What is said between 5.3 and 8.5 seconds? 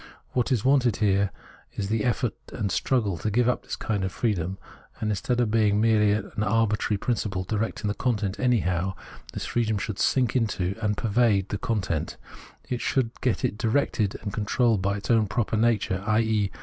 of being a merely arbitrary principle directing the content